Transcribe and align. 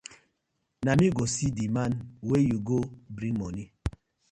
Na 0.85 0.91
me 0.99 1.07
go 1.17 1.23
see 1.33 1.55
di 1.57 1.65
man 1.75 1.91
wey 2.29 2.47
go 2.67 2.79
bring 3.15 3.35
moni. 3.41 3.63